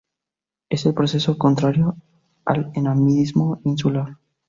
Es 0.69 0.87
el 0.87 0.95
proceso 0.95 1.37
contrario 1.37 1.95
al 2.43 2.71
enanismo 2.73 3.61
insular. 3.65 4.17